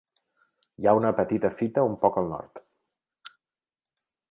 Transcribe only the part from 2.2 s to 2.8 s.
al nord.